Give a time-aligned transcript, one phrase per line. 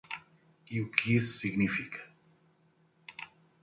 [0.67, 1.99] E o que isso significa?